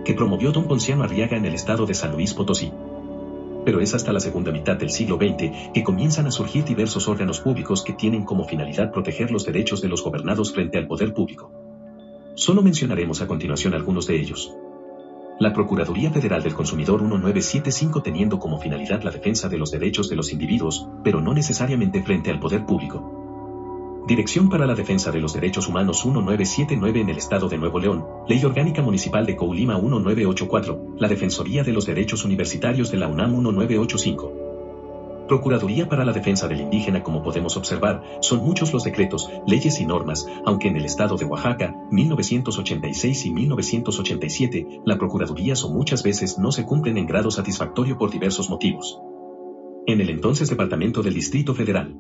[0.06, 2.72] que promovió don Ponciano Arriaga en el estado de San Luis Potosí.
[3.66, 7.42] Pero es hasta la segunda mitad del siglo XX que comienzan a surgir diversos órganos
[7.42, 11.59] públicos que tienen como finalidad proteger los derechos de los gobernados frente al poder público.
[12.40, 14.56] Solo mencionaremos a continuación algunos de ellos.
[15.42, 20.16] La Procuraduría Federal del Consumidor 1975 teniendo como finalidad la defensa de los derechos de
[20.16, 24.06] los individuos, pero no necesariamente frente al poder público.
[24.08, 28.06] Dirección para la Defensa de los Derechos Humanos 1979 en el Estado de Nuevo León,
[28.30, 33.32] Ley Orgánica Municipal de Coulima 1984, la Defensoría de los Derechos Universitarios de la UNAM
[33.34, 34.49] 1985.
[35.30, 39.86] Procuraduría para la Defensa del Indígena Como podemos observar, son muchos los decretos, leyes y
[39.86, 46.40] normas, aunque en el estado de Oaxaca, 1986 y 1987, la Procuraduría son muchas veces
[46.40, 49.00] no se cumplen en grado satisfactorio por diversos motivos.
[49.86, 51.96] En el entonces Departamento del Distrito Federal,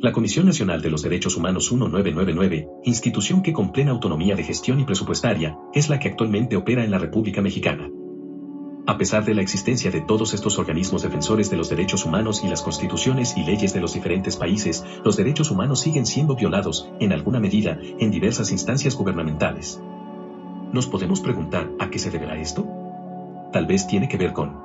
[0.00, 4.80] la Comisión Nacional de los Derechos Humanos 1999, institución que con plena autonomía de gestión
[4.80, 7.90] y presupuestaria, es la que actualmente opera en la República Mexicana.
[8.88, 12.48] A pesar de la existencia de todos estos organismos defensores de los derechos humanos y
[12.48, 17.12] las constituciones y leyes de los diferentes países, los derechos humanos siguen siendo violados, en
[17.12, 19.78] alguna medida, en diversas instancias gubernamentales.
[20.72, 22.66] ¿Nos podemos preguntar a qué se deberá esto?
[23.52, 24.56] Tal vez tiene que ver con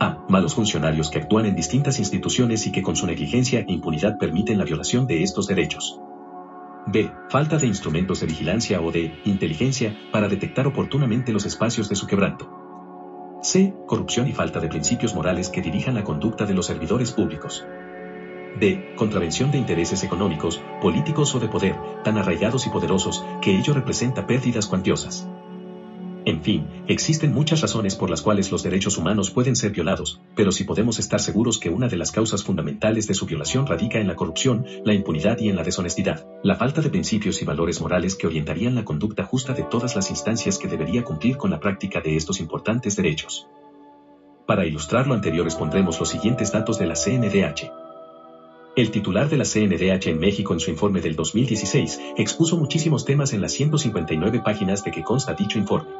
[0.00, 0.24] a.
[0.28, 4.58] Malos funcionarios que actúan en distintas instituciones y que con su negligencia e impunidad permiten
[4.58, 6.00] la violación de estos derechos.
[6.88, 7.12] B.
[7.28, 12.08] Falta de instrumentos de vigilancia o de inteligencia para detectar oportunamente los espacios de su
[12.08, 12.59] quebranto.
[13.42, 13.74] C.
[13.86, 17.64] Corrupción y falta de principios morales que dirijan la conducta de los servidores públicos.
[18.58, 18.94] D.
[18.96, 24.26] Contravención de intereses económicos, políticos o de poder, tan arraigados y poderosos que ello representa
[24.26, 25.26] pérdidas cuantiosas.
[26.26, 30.52] En fin, existen muchas razones por las cuales los derechos humanos pueden ser violados, pero
[30.52, 34.06] si podemos estar seguros que una de las causas fundamentales de su violación radica en
[34.06, 38.16] la corrupción, la impunidad y en la deshonestidad, la falta de principios y valores morales
[38.16, 42.02] que orientarían la conducta justa de todas las instancias que debería cumplir con la práctica
[42.02, 43.46] de estos importantes derechos.
[44.46, 47.70] Para ilustrar lo anterior expondremos los siguientes datos de la CNDH.
[48.76, 53.32] El titular de la CNDH en México en su informe del 2016 expuso muchísimos temas
[53.32, 55.99] en las 159 páginas de que consta dicho informe.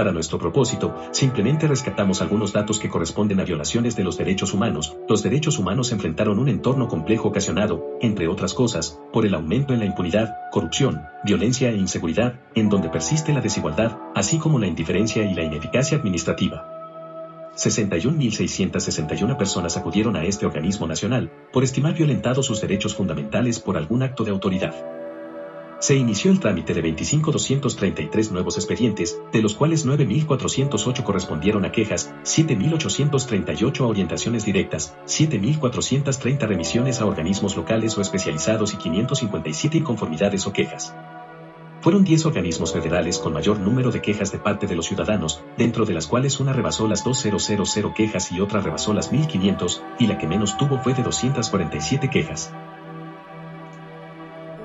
[0.00, 4.96] Para nuestro propósito, simplemente rescatamos algunos datos que corresponden a violaciones de los derechos humanos.
[5.06, 9.80] Los derechos humanos enfrentaron un entorno complejo ocasionado, entre otras cosas, por el aumento en
[9.80, 15.22] la impunidad, corrupción, violencia e inseguridad, en donde persiste la desigualdad, así como la indiferencia
[15.22, 16.64] y la ineficacia administrativa.
[17.58, 24.02] 61.661 personas acudieron a este organismo nacional, por estimar violentados sus derechos fundamentales por algún
[24.02, 24.99] acto de autoridad
[25.80, 32.12] se inició el trámite de 25.233 nuevos expedientes, de los cuales 9.408 correspondieron a quejas,
[32.22, 40.52] 7.838 a orientaciones directas, 7.430 remisiones a organismos locales o especializados y 557 inconformidades o
[40.52, 40.94] quejas.
[41.80, 45.86] Fueron 10 organismos federales con mayor número de quejas de parte de los ciudadanos, dentro
[45.86, 50.18] de las cuales una rebasó las 2.000 quejas y otra rebasó las 1.500, y la
[50.18, 52.52] que menos tuvo fue de 247 quejas.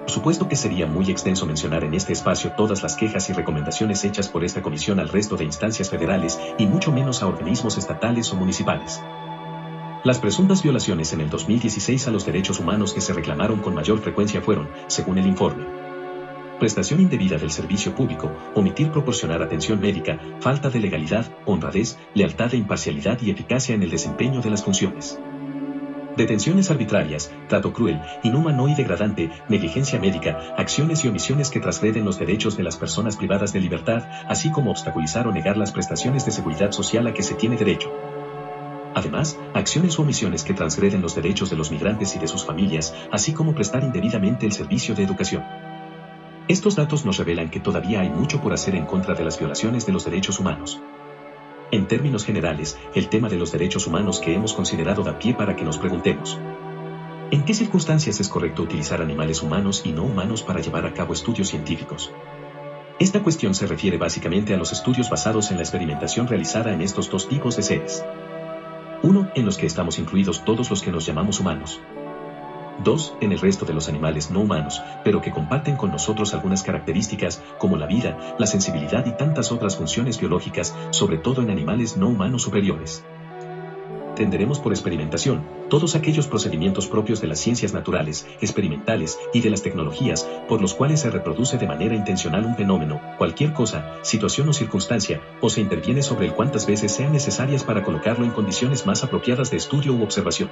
[0.06, 4.06] Por supuesto que sería muy extenso mencionar en este espacio todas las quejas y recomendaciones
[4.06, 8.32] hechas por esta comisión al resto de instancias federales y mucho menos a organismos estatales
[8.32, 9.02] o municipales.
[10.04, 13.98] Las presuntas violaciones en el 2016 a los derechos humanos que se reclamaron con mayor
[13.98, 15.66] frecuencia fueron, según el informe,
[16.60, 22.58] prestación indebida del servicio público, omitir proporcionar atención médica, falta de legalidad, honradez, lealtad e
[22.58, 25.20] imparcialidad y eficacia en el desempeño de las funciones.
[26.18, 32.18] Detenciones arbitrarias, trato cruel, inhumano y degradante, negligencia médica, acciones y omisiones que transgreden los
[32.18, 36.32] derechos de las personas privadas de libertad, así como obstaculizar o negar las prestaciones de
[36.32, 37.92] seguridad social a que se tiene derecho.
[38.94, 42.96] Además, acciones o omisiones que transgreden los derechos de los migrantes y de sus familias,
[43.12, 45.44] así como prestar indebidamente el servicio de educación.
[46.48, 49.86] Estos datos nos revelan que todavía hay mucho por hacer en contra de las violaciones
[49.86, 50.80] de los derechos humanos.
[51.72, 55.56] En términos generales, el tema de los derechos humanos que hemos considerado da pie para
[55.56, 56.40] que nos preguntemos.
[57.32, 61.14] ¿En qué circunstancias es correcto utilizar animales humanos y no humanos para llevar a cabo
[61.14, 62.12] estudios científicos?
[63.00, 67.10] Esta cuestión se refiere básicamente a los estudios basados en la experimentación realizada en estos
[67.10, 68.06] dos tipos de seres.
[69.02, 71.82] Uno, en los que estamos incluidos todos los que nos llamamos humanos,
[72.84, 73.16] 2.
[73.22, 77.42] En el resto de los animales no humanos, pero que comparten con nosotros algunas características
[77.58, 82.08] como la vida, la sensibilidad y tantas otras funciones biológicas, sobre todo en animales no
[82.10, 83.04] humanos superiores.
[84.16, 89.62] Tenderemos por experimentación todos aquellos procedimientos propios de las ciencias naturales, experimentales y de las
[89.62, 94.54] tecnologías por los cuales se reproduce de manera intencional un fenómeno, cualquier cosa, situación o
[94.54, 99.04] circunstancia, o se interviene sobre él cuantas veces sean necesarias para colocarlo en condiciones más
[99.04, 100.50] apropiadas de estudio u observación.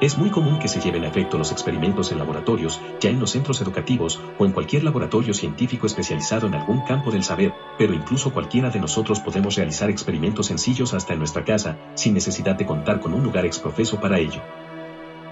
[0.00, 3.30] Es muy común que se lleven a efecto los experimentos en laboratorios, ya en los
[3.30, 8.32] centros educativos o en cualquier laboratorio científico especializado en algún campo del saber, pero incluso
[8.32, 13.00] cualquiera de nosotros podemos realizar experimentos sencillos hasta en nuestra casa, sin necesidad de contar
[13.00, 14.42] con un lugar exprofeso para ello.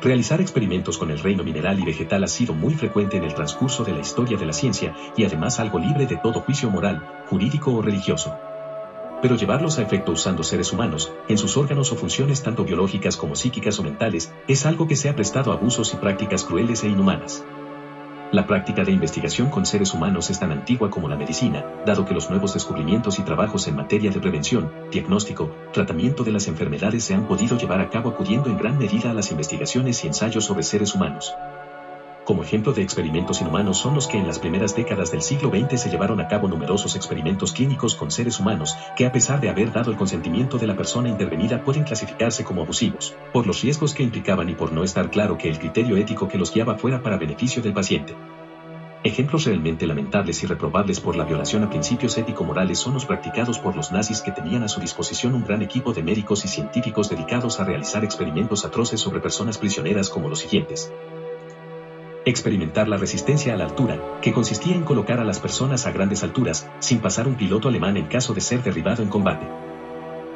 [0.01, 3.85] Realizar experimentos con el reino mineral y vegetal ha sido muy frecuente en el transcurso
[3.85, 7.73] de la historia de la ciencia y además algo libre de todo juicio moral, jurídico
[7.73, 8.37] o religioso.
[9.23, 13.37] Pero llevarlos a efecto usando seres humanos, en sus órganos o funciones tanto biológicas como
[13.37, 16.89] psíquicas o mentales, es algo que se ha prestado a abusos y prácticas crueles e
[16.89, 17.45] inhumanas.
[18.33, 22.15] La práctica de investigación con seres humanos es tan antigua como la medicina, dado que
[22.15, 27.15] los nuevos descubrimientos y trabajos en materia de prevención, diagnóstico, tratamiento de las enfermedades se
[27.15, 30.63] han podido llevar a cabo acudiendo en gran medida a las investigaciones y ensayos sobre
[30.63, 31.35] seres humanos.
[32.25, 35.81] Como ejemplo de experimentos inhumanos son los que en las primeras décadas del siglo XX
[35.81, 39.73] se llevaron a cabo numerosos experimentos clínicos con seres humanos, que a pesar de haber
[39.73, 44.05] dado el consentimiento de la persona intervenida pueden clasificarse como abusivos, por los riesgos que
[44.05, 47.17] implicaban y por no estar claro que el criterio ético que los guiaba fuera para
[47.17, 48.15] beneficio del paciente.
[49.03, 53.75] Ejemplos realmente lamentables y reprobables por la violación a principios ético-morales son los practicados por
[53.75, 57.59] los nazis que tenían a su disposición un gran equipo de médicos y científicos dedicados
[57.59, 60.93] a realizar experimentos atroces sobre personas prisioneras como los siguientes.
[62.25, 66.23] Experimentar la resistencia a la altura, que consistía en colocar a las personas a grandes
[66.23, 69.45] alturas, sin pasar un piloto alemán en caso de ser derribado en combate.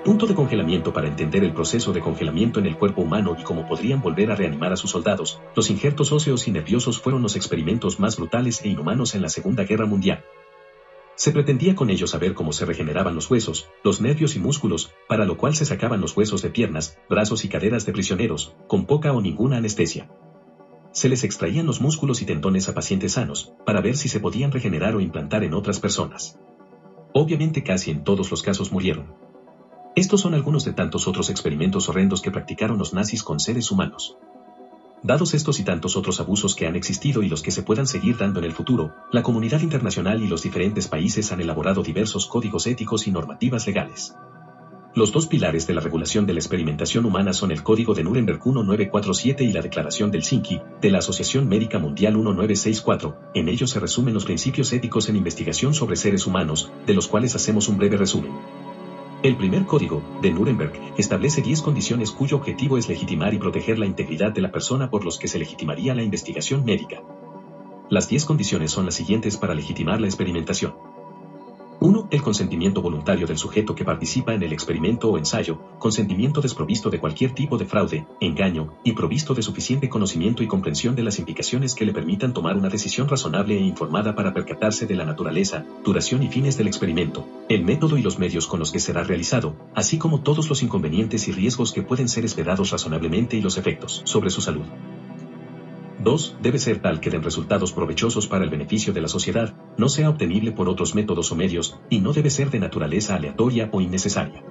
[0.05, 3.68] Punto de congelamiento para entender el proceso de congelamiento en el cuerpo humano y cómo
[3.68, 5.40] podrían volver a reanimar a sus soldados.
[5.55, 9.62] Los injertos óseos y nerviosos fueron los experimentos más brutales e inhumanos en la Segunda
[9.62, 10.25] Guerra Mundial.
[11.14, 15.25] Se pretendía con ellos saber cómo se regeneraban los huesos, los nervios y músculos, para
[15.25, 19.12] lo cual se sacaban los huesos de piernas, brazos y caderas de prisioneros, con poca
[19.12, 20.09] o ninguna anestesia
[20.96, 24.50] se les extraían los músculos y tendones a pacientes sanos, para ver si se podían
[24.50, 26.38] regenerar o implantar en otras personas.
[27.12, 29.12] Obviamente casi en todos los casos murieron.
[29.94, 34.16] Estos son algunos de tantos otros experimentos horrendos que practicaron los nazis con seres humanos.
[35.02, 38.16] Dados estos y tantos otros abusos que han existido y los que se puedan seguir
[38.16, 42.66] dando en el futuro, la comunidad internacional y los diferentes países han elaborado diversos códigos
[42.66, 44.14] éticos y normativas legales.
[44.96, 48.40] Los dos pilares de la regulación de la experimentación humana son el Código de Nuremberg
[48.42, 53.14] 1947 y la Declaración del Helsinki, de la Asociación Médica Mundial 1964.
[53.35, 57.35] En ellos se resumen los principios éticos en investigación sobre seres humanos, de los cuales
[57.35, 58.32] hacemos un breve resumen.
[59.22, 63.85] El primer código, de Nuremberg, establece 10 condiciones cuyo objetivo es legitimar y proteger la
[63.85, 67.02] integridad de la persona por los que se legitimaría la investigación médica.
[67.90, 70.95] Las 10 condiciones son las siguientes para legitimar la experimentación.
[71.78, 72.08] 1.
[72.10, 76.98] El consentimiento voluntario del sujeto que participa en el experimento o ensayo, consentimiento desprovisto de
[76.98, 81.74] cualquier tipo de fraude, engaño, y provisto de suficiente conocimiento y comprensión de las implicaciones
[81.74, 86.22] que le permitan tomar una decisión razonable e informada para percatarse de la naturaleza, duración
[86.22, 89.98] y fines del experimento, el método y los medios con los que será realizado, así
[89.98, 94.30] como todos los inconvenientes y riesgos que pueden ser esperados razonablemente y los efectos sobre
[94.30, 94.64] su salud.
[96.06, 96.36] 2.
[96.40, 100.10] Debe ser tal que den resultados provechosos para el beneficio de la sociedad, no sea
[100.10, 104.42] obtenible por otros métodos o medios, y no debe ser de naturaleza aleatoria o innecesaria.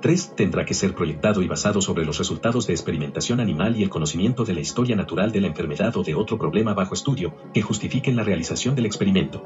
[0.00, 0.34] 3.
[0.36, 4.44] Tendrá que ser proyectado y basado sobre los resultados de experimentación animal y el conocimiento
[4.44, 8.14] de la historia natural de la enfermedad o de otro problema bajo estudio que justifiquen
[8.14, 9.42] la realización del experimento.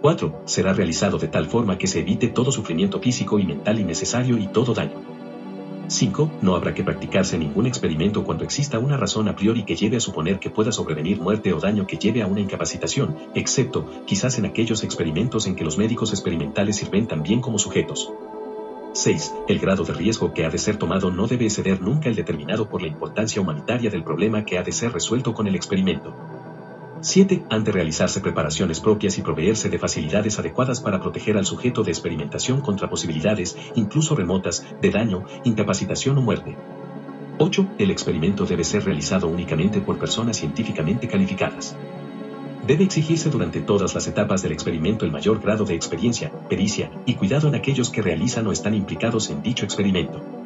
[0.00, 0.42] 4.
[0.46, 4.48] Será realizado de tal forma que se evite todo sufrimiento físico y mental innecesario y
[4.48, 5.21] todo daño.
[5.88, 6.30] 5.
[6.40, 10.00] No habrá que practicarse ningún experimento cuando exista una razón a priori que lleve a
[10.00, 14.46] suponer que pueda sobrevenir muerte o daño que lleve a una incapacitación, excepto, quizás en
[14.46, 18.10] aquellos experimentos en que los médicos experimentales sirven también como sujetos.
[18.94, 19.34] 6.
[19.48, 22.68] El grado de riesgo que ha de ser tomado no debe exceder nunca el determinado
[22.68, 26.14] por la importancia humanitaria del problema que ha de ser resuelto con el experimento.
[27.02, 27.46] 7.
[27.50, 31.90] Han de realizarse preparaciones propias y proveerse de facilidades adecuadas para proteger al sujeto de
[31.90, 36.56] experimentación contra posibilidades, incluso remotas, de daño, incapacitación o muerte.
[37.38, 37.66] 8.
[37.78, 41.76] El experimento debe ser realizado únicamente por personas científicamente calificadas.
[42.68, 47.14] Debe exigirse durante todas las etapas del experimento el mayor grado de experiencia, pericia y
[47.14, 50.41] cuidado en aquellos que realizan o están implicados en dicho experimento.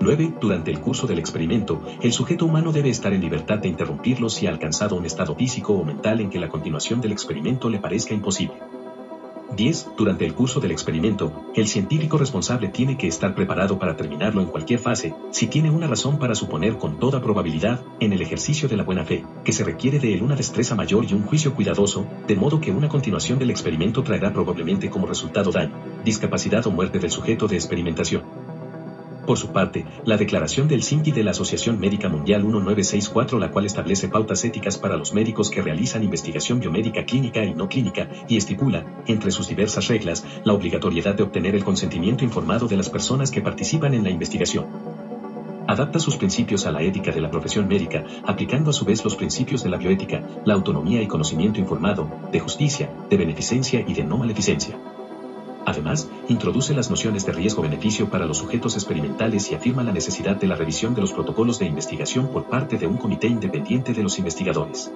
[0.00, 0.32] 9.
[0.40, 4.46] Durante el curso del experimento, el sujeto humano debe estar en libertad de interrumpirlo si
[4.46, 8.14] ha alcanzado un estado físico o mental en que la continuación del experimento le parezca
[8.14, 8.54] imposible.
[9.54, 9.88] 10.
[9.98, 14.46] Durante el curso del experimento, el científico responsable tiene que estar preparado para terminarlo en
[14.46, 18.76] cualquier fase, si tiene una razón para suponer con toda probabilidad, en el ejercicio de
[18.78, 22.06] la buena fe, que se requiere de él una destreza mayor y un juicio cuidadoso,
[22.26, 27.00] de modo que una continuación del experimento traerá probablemente como resultado daño, discapacidad o muerte
[27.00, 28.39] del sujeto de experimentación.
[29.26, 33.66] Por su parte, la declaración del SINCI de la Asociación Médica Mundial 1964, la cual
[33.66, 38.36] establece pautas éticas para los médicos que realizan investigación biomédica clínica y no clínica, y
[38.36, 43.30] estipula, entre sus diversas reglas, la obligatoriedad de obtener el consentimiento informado de las personas
[43.30, 44.66] que participan en la investigación.
[45.66, 49.14] Adapta sus principios a la ética de la profesión médica, aplicando a su vez los
[49.14, 54.02] principios de la bioética, la autonomía y conocimiento informado, de justicia, de beneficencia y de
[54.02, 54.76] no maleficencia.
[55.66, 60.46] Además, introduce las nociones de riesgo-beneficio para los sujetos experimentales y afirma la necesidad de
[60.46, 64.18] la revisión de los protocolos de investigación por parte de un comité independiente de los
[64.18, 64.92] investigadores.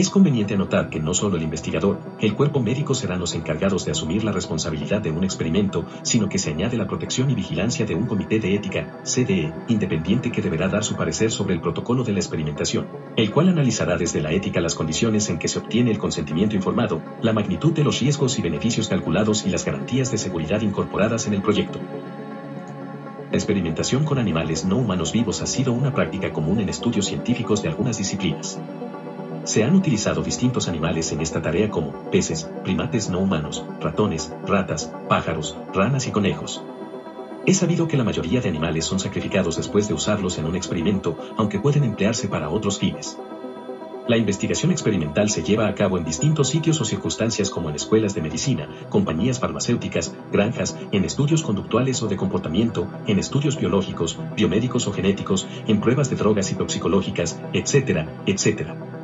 [0.00, 3.92] Es conveniente anotar que no solo el investigador, el cuerpo médico serán los encargados de
[3.92, 7.94] asumir la responsabilidad de un experimento, sino que se añade la protección y vigilancia de
[7.94, 12.14] un comité de ética, CDE, independiente que deberá dar su parecer sobre el protocolo de
[12.14, 15.98] la experimentación, el cual analizará desde la ética las condiciones en que se obtiene el
[15.98, 20.62] consentimiento informado, la magnitud de los riesgos y beneficios calculados y las garantías de seguridad
[20.62, 21.78] incorporadas en el proyecto.
[23.30, 27.62] La experimentación con animales no humanos vivos ha sido una práctica común en estudios científicos
[27.62, 28.58] de algunas disciplinas.
[29.44, 34.92] Se han utilizado distintos animales en esta tarea como peces, primates no humanos, ratones, ratas,
[35.08, 36.62] pájaros, ranas y conejos.
[37.46, 41.16] Es sabido que la mayoría de animales son sacrificados después de usarlos en un experimento,
[41.38, 43.16] aunque pueden emplearse para otros fines.
[44.06, 48.14] La investigación experimental se lleva a cabo en distintos sitios o circunstancias como en escuelas
[48.14, 54.86] de medicina, compañías farmacéuticas, granjas, en estudios conductuales o de comportamiento, en estudios biológicos, biomédicos
[54.86, 58.99] o genéticos, en pruebas de drogas y toxicológicas, etcétera, etcétera.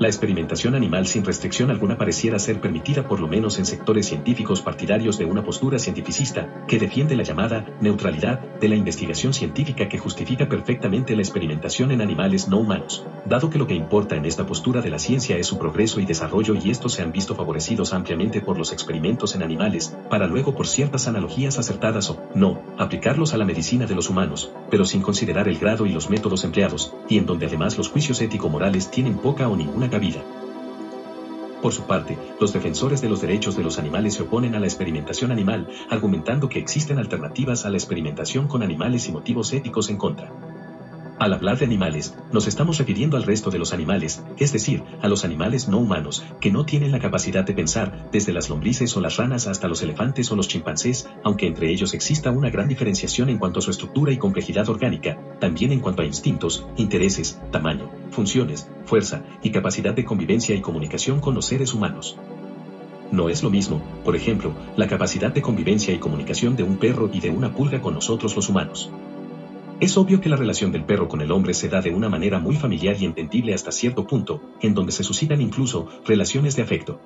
[0.00, 4.60] La experimentación animal sin restricción alguna pareciera ser permitida por lo menos en sectores científicos
[4.60, 9.98] partidarios de una postura cientificista que defiende la llamada neutralidad de la investigación científica que
[9.98, 14.44] justifica perfectamente la experimentación en animales no humanos, dado que lo que importa en esta
[14.44, 17.92] postura de la ciencia es su progreso y desarrollo y estos se han visto favorecidos
[17.92, 23.32] ampliamente por los experimentos en animales, para luego por ciertas analogías acertadas o no, aplicarlos
[23.32, 26.92] a la medicina de los humanos, pero sin considerar el grado y los métodos empleados,
[27.08, 29.83] y en donde además los juicios ético-morales tienen poca o ninguna
[31.62, 34.66] Por su parte, los defensores de los derechos de los animales se oponen a la
[34.66, 39.96] experimentación animal, argumentando que existen alternativas a la experimentación con animales y motivos éticos en
[39.96, 40.53] contra.
[41.24, 45.08] Al hablar de animales, nos estamos refiriendo al resto de los animales, es decir, a
[45.08, 49.00] los animales no humanos, que no tienen la capacidad de pensar, desde las lombrices o
[49.00, 53.30] las ranas hasta los elefantes o los chimpancés, aunque entre ellos exista una gran diferenciación
[53.30, 57.88] en cuanto a su estructura y complejidad orgánica, también en cuanto a instintos, intereses, tamaño,
[58.10, 62.18] funciones, fuerza y capacidad de convivencia y comunicación con los seres humanos.
[63.12, 67.08] No es lo mismo, por ejemplo, la capacidad de convivencia y comunicación de un perro
[67.10, 68.90] y de una pulga con nosotros los humanos.
[69.84, 72.38] Es obvio que la relación del perro con el hombre se da de una manera
[72.38, 77.02] muy familiar y entendible hasta cierto punto, en donde se suscitan incluso relaciones de afecto.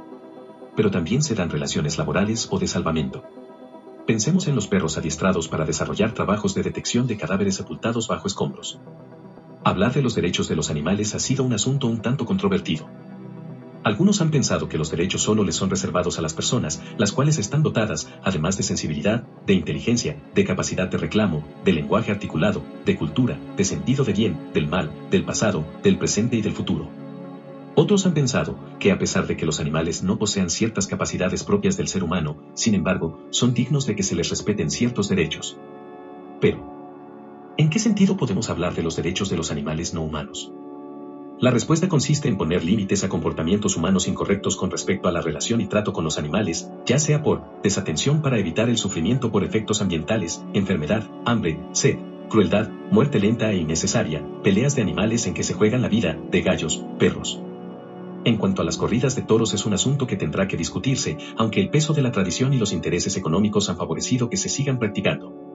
[0.77, 3.25] Pero también se dan relaciones laborales o de salvamento.
[4.07, 8.79] Pensemos en los perros adiestrados para desarrollar trabajos de detección de cadáveres sepultados bajo escombros.
[9.65, 12.89] Hablar de los derechos de los animales ha sido un asunto un tanto controvertido.
[13.83, 17.39] Algunos han pensado que los derechos solo les son reservados a las personas, las cuales
[17.39, 22.97] están dotadas, además de sensibilidad, de inteligencia, de capacidad de reclamo, de lenguaje articulado, de
[22.97, 26.91] cultura, de sentido de bien, del mal, del pasado, del presente y del futuro.
[27.75, 31.79] Otros han pensado que a pesar de que los animales no posean ciertas capacidades propias
[31.79, 35.57] del ser humano, sin embargo, son dignos de que se les respeten ciertos derechos.
[36.43, 40.53] Pero, ¿en qué sentido podemos hablar de los derechos de los animales no humanos?
[41.41, 45.61] La respuesta consiste en poner límites a comportamientos humanos incorrectos con respecto a la relación
[45.61, 49.81] y trato con los animales, ya sea por desatención para evitar el sufrimiento por efectos
[49.81, 51.97] ambientales, enfermedad, hambre, sed,
[52.29, 56.43] crueldad, muerte lenta e innecesaria, peleas de animales en que se juegan la vida, de
[56.43, 57.41] gallos, perros.
[58.25, 61.61] En cuanto a las corridas de toros es un asunto que tendrá que discutirse, aunque
[61.61, 65.48] el peso de la tradición y los intereses económicos han favorecido que se sigan practicando.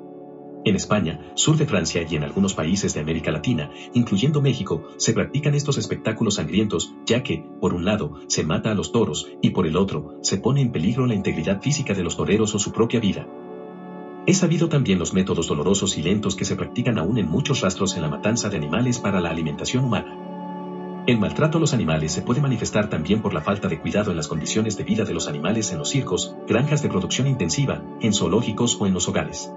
[0.66, 5.12] En España, sur de Francia y en algunos países de América Latina, incluyendo México, se
[5.12, 9.50] practican estos espectáculos sangrientos, ya que, por un lado, se mata a los toros y
[9.50, 12.72] por el otro, se pone en peligro la integridad física de los toreros o su
[12.72, 13.28] propia vida.
[14.26, 17.98] He sabido también los métodos dolorosos y lentos que se practican aún en muchos rastros
[17.98, 21.04] en la matanza de animales para la alimentación humana.
[21.06, 24.18] El maltrato a los animales se puede manifestar también por la falta de cuidado en
[24.18, 28.14] las condiciones de vida de los animales en los circos, granjas de producción intensiva, en
[28.14, 29.52] zoológicos o en los hogares.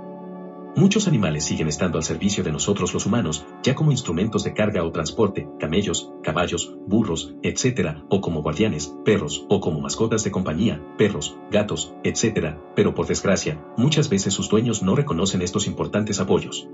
[0.77, 4.85] Muchos animales siguen estando al servicio de nosotros los humanos, ya como instrumentos de carga
[4.85, 10.83] o transporte, camellos, caballos, burros, etc., o como guardianes, perros, o como mascotas de compañía,
[10.99, 16.69] perros, gatos, etc., pero por desgracia, muchas veces sus dueños no reconocen estos importantes apoyos.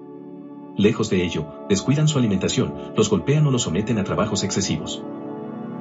[0.77, 5.01] Lejos de ello, descuidan su alimentación, los golpean o los someten a trabajos excesivos.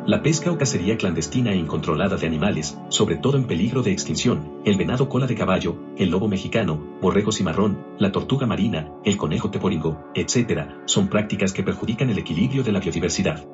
[0.07, 4.59] La pesca o cacería clandestina e incontrolada de animales, sobre todo en peligro de extinción,
[4.65, 9.51] el venado cola de caballo, el lobo mexicano, borrego cimarrón, la tortuga marina, el conejo
[9.51, 13.45] teporingo, etc., son prácticas que perjudican el equilibrio de la biodiversidad.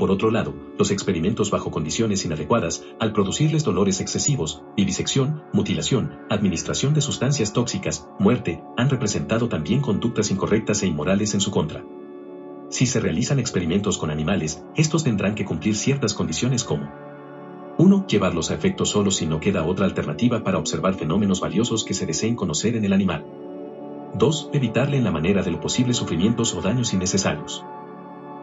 [0.00, 6.92] Por otro lado, los experimentos bajo condiciones inadecuadas, al producirles dolores excesivos, vivisección, mutilación, administración
[6.92, 11.84] de sustancias tóxicas, muerte, han representado también conductas incorrectas e inmorales en su contra.
[12.70, 16.88] Si se realizan experimentos con animales, estos tendrán que cumplir ciertas condiciones como
[17.78, 18.06] 1.
[18.06, 22.06] Llevarlos a efecto solo si no queda otra alternativa para observar fenómenos valiosos que se
[22.06, 23.26] deseen conocer en el animal.
[24.14, 24.50] 2.
[24.52, 27.64] Evitarle en la manera de lo posible sufrimientos o daños innecesarios.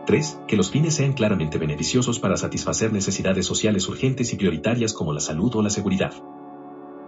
[0.08, 0.42] 3.
[0.46, 5.22] Que los fines sean claramente beneficiosos para satisfacer necesidades sociales urgentes y prioritarias como la
[5.22, 6.14] salud o la seguridad.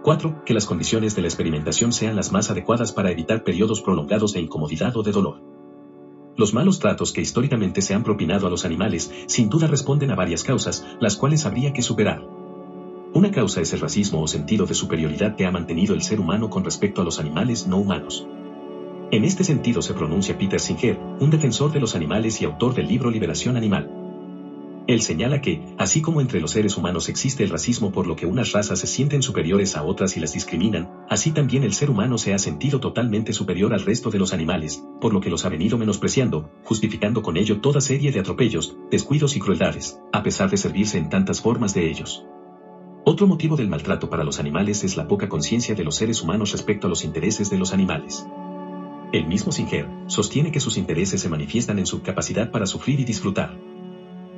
[0.02, 0.44] 4.
[0.46, 4.40] Que las condiciones de la experimentación sean las más adecuadas para evitar periodos prolongados de
[4.40, 5.49] incomodidad o de dolor.
[6.40, 10.14] Los malos tratos que históricamente se han propinado a los animales sin duda responden a
[10.14, 12.26] varias causas, las cuales habría que superar.
[13.12, 16.48] Una causa es el racismo o sentido de superioridad que ha mantenido el ser humano
[16.48, 18.26] con respecto a los animales no humanos.
[19.10, 22.88] En este sentido se pronuncia Peter Singer, un defensor de los animales y autor del
[22.88, 23.99] libro Liberación Animal.
[24.90, 28.26] Él señala que, así como entre los seres humanos existe el racismo por lo que
[28.26, 32.18] unas razas se sienten superiores a otras y las discriminan, así también el ser humano
[32.18, 35.48] se ha sentido totalmente superior al resto de los animales, por lo que los ha
[35.48, 40.56] venido menospreciando, justificando con ello toda serie de atropellos, descuidos y crueldades, a pesar de
[40.56, 42.26] servirse en tantas formas de ellos.
[43.04, 46.50] Otro motivo del maltrato para los animales es la poca conciencia de los seres humanos
[46.50, 48.26] respecto a los intereses de los animales.
[49.12, 53.04] El mismo Singer sostiene que sus intereses se manifiestan en su capacidad para sufrir y
[53.04, 53.69] disfrutar.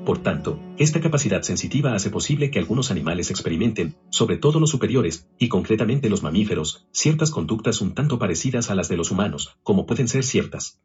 [0.04, 5.28] Por tanto, esta capacidad sensitiva hace posible que algunos animales experimenten, sobre todo los superiores,
[5.38, 9.86] y concretamente los mamíferos, ciertas conductas un tanto parecidas a las de los humanos, como
[9.86, 10.80] pueden ser ciertas.